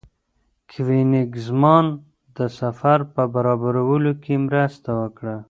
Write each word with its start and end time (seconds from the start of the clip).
کوېنیګزمان 0.71 1.85
د 2.37 2.39
سفر 2.59 2.99
په 3.13 3.21
برابرولو 3.33 4.11
کې 4.23 4.33
مرسته 4.45 4.89
وکړه. 5.01 5.35